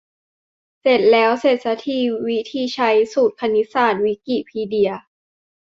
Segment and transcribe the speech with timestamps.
[0.81, 1.99] เสร็จแล้ว เสร็จซะที
[2.29, 4.91] วิธีใช้: สูตรคณิตศาสตร์ วิกิพีเดีย